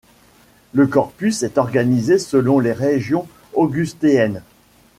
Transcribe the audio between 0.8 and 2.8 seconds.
corpus est organisé selon les